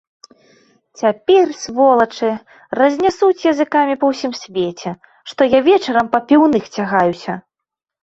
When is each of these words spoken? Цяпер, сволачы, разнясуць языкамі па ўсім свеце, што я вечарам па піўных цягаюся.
Цяпер, 1.01 1.45
сволачы, 1.63 2.31
разнясуць 2.81 3.47
языкамі 3.53 3.95
па 4.03 4.11
ўсім 4.15 4.31
свеце, 4.43 4.89
што 5.33 5.41
я 5.57 5.65
вечарам 5.71 6.13
па 6.19 6.27
піўных 6.29 6.63
цягаюся. 6.77 7.43